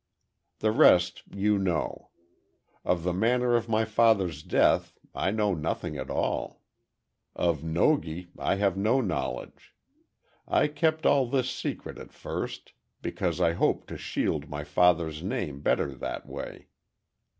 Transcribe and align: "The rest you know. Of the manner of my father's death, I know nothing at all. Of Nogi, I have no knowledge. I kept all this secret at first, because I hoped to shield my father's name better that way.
"The 0.61 0.71
rest 0.71 1.21
you 1.31 1.59
know. 1.59 2.09
Of 2.83 3.03
the 3.03 3.13
manner 3.13 3.55
of 3.55 3.69
my 3.69 3.85
father's 3.85 4.41
death, 4.41 4.97
I 5.13 5.29
know 5.29 5.53
nothing 5.53 5.95
at 5.95 6.09
all. 6.09 6.63
Of 7.35 7.63
Nogi, 7.63 8.29
I 8.39 8.55
have 8.55 8.75
no 8.75 8.99
knowledge. 8.99 9.75
I 10.47 10.69
kept 10.69 11.05
all 11.05 11.27
this 11.27 11.51
secret 11.51 11.99
at 11.99 12.13
first, 12.13 12.73
because 13.03 13.39
I 13.39 13.51
hoped 13.51 13.89
to 13.89 13.97
shield 13.99 14.49
my 14.49 14.63
father's 14.63 15.21
name 15.21 15.61
better 15.61 15.93
that 15.93 16.25
way. 16.27 16.69